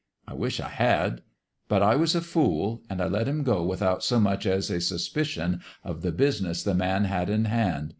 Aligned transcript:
I 0.27 0.33
wish 0.33 0.59
I 0.59 0.67
had. 0.69 1.21
But 1.67 1.83
I 1.83 1.95
was 1.95 2.15
a 2.15 2.21
fool; 2.21 2.81
and 2.89 2.99
I 3.03 3.07
let 3.07 3.27
him 3.27 3.43
go 3.43 3.63
without 3.63 4.03
so 4.03 4.19
much 4.19 4.47
as 4.47 4.71
a 4.71 4.81
suspicion 4.81 5.61
of 5.83 6.01
the 6.01 6.11
business 6.11 6.63
the 6.63 6.73
man 6.73 7.05
had 7.05 7.29
in 7.29 7.45
hand. 7.45 7.89